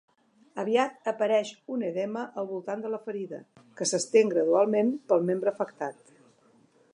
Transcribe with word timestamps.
Aviat 0.61 1.09
apareix 1.11 1.51
un 1.75 1.83
edema 1.89 2.23
al 2.43 2.49
voltant 2.53 2.81
de 2.85 2.91
la 2.93 3.01
ferida, 3.03 3.43
que 3.81 3.89
s'estén 3.91 4.33
gradualment 4.33 4.91
pel 5.13 5.29
membre 5.29 5.55
afectat. 5.55 6.15